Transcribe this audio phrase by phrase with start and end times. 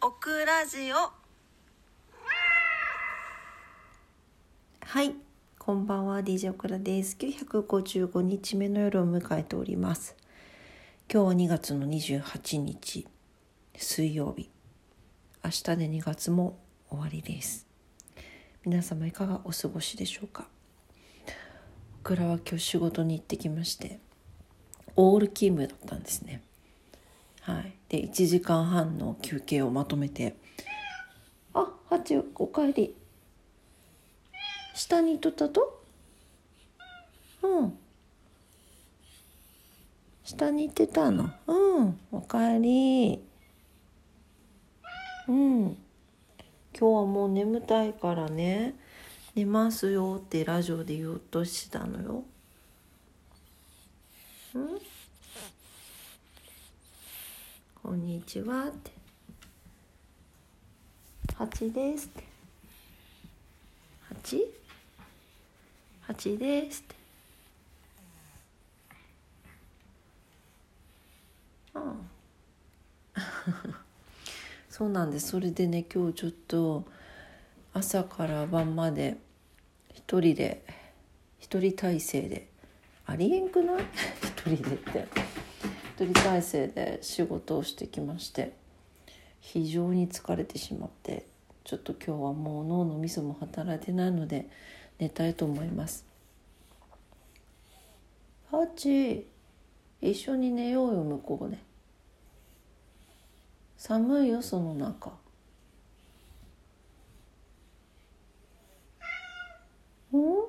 [0.00, 0.96] オクラジオ。
[4.80, 5.14] はい
[5.58, 7.16] こんばんは DJ オクラです。
[7.18, 10.14] 955日目の夜を迎えております。
[11.12, 13.08] 今日は2月の28日
[13.76, 14.48] 水曜日。
[15.44, 16.56] 明日で2月も
[16.88, 17.66] 終わりです。
[18.64, 20.46] 皆様いかがお過ごしでしょうか？
[22.02, 23.98] オクラは今日仕事に行ってきまして
[24.94, 26.42] オール勤務だったんですね。
[27.40, 30.36] はい、で1時間半の休憩をまとめて
[31.54, 32.94] 「あハチおかえり」
[34.74, 35.82] 下にとったと？
[37.42, 37.78] うん。
[40.22, 41.30] 下に行ってたの。
[41.48, 42.00] うん。
[42.12, 43.20] おかえり。
[45.26, 45.62] うん。
[45.66, 45.76] 今
[46.72, 48.76] 日はもう眠たいからね。
[49.34, 52.24] 寝ますよってラジオで言おうとしたのよ。
[54.54, 54.80] うん。
[57.88, 58.90] こんにちは」って
[61.34, 62.24] 「八です」って
[64.10, 64.54] 「八
[66.02, 66.94] 八です」って。
[71.72, 71.96] あ
[73.14, 73.20] あ。
[74.68, 75.28] そうなんです。
[75.28, 76.84] それでね今日ちょっと
[77.72, 79.16] 朝から晩まで
[79.94, 80.62] 一人で
[81.38, 82.48] 一人体制で。
[83.06, 83.82] ありえんくない？
[84.22, 85.27] 一人でって。
[85.98, 88.52] 人体制で仕事をしてきまして
[89.40, 91.26] 非常に疲れてしまって
[91.64, 94.48] ちょっと今日はもう脳のみそも働いてないので
[94.98, 96.04] 寝たいと思います。
[98.50, 99.26] ハチ
[100.00, 101.58] 一緒に寝ようよ向こうで
[103.76, 105.12] 寒いよその中
[110.12, 110.48] うん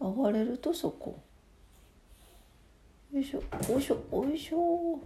[0.00, 1.20] 上がれるとそこ。
[3.12, 4.98] よいしょおいしょおいしょ。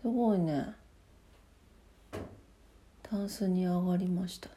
[0.00, 0.74] すごいね。
[3.02, 4.54] タンスに上がりましたね。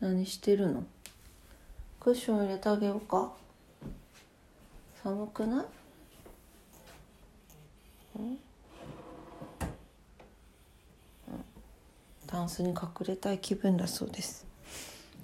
[0.00, 0.84] 何してるの？
[2.00, 3.32] クッション入れてあげようか。
[5.02, 5.66] 寒くない？
[8.18, 8.38] うん？
[12.34, 14.44] タンスに隠れたい気分だそうです。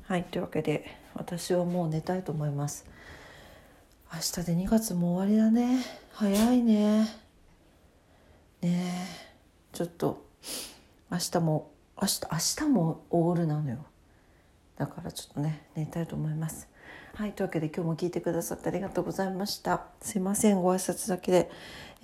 [0.04, 2.86] はいというわけで私はもう寝たいと思います。
[4.14, 5.84] 明日で2月も終わりだね。
[6.12, 7.08] 早いね。
[8.62, 9.08] ね
[9.72, 10.24] ちょっと
[11.10, 13.84] 明日も明日明日もオールなのよ。
[14.76, 16.68] だからちょっとね寝たいと思います。
[17.14, 19.86] はいというわけで今日も聞いてくださってありがとうございました。
[20.00, 21.50] すいませんご挨拶だけで、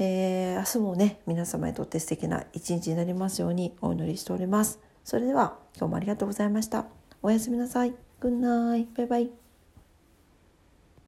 [0.00, 4.85] えー、明日もね皆様にとって素敵な一日になりますようにお祈りしております。
[5.06, 6.86] それでは今日もありがとうございました。
[7.22, 7.94] おやすみなさい。
[8.18, 8.88] グッナイ。
[8.96, 9.45] バイバイ。